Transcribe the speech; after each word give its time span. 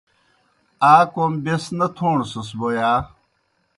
آ 0.93 0.95
کوْم 1.13 1.33
بیْس 1.43 1.65
نہ 1.77 1.87
تھوݨسَس 1.95 2.49
بوْ 2.57 2.67
ہا؟ 2.81 2.93